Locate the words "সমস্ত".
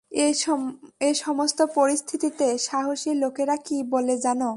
1.17-1.59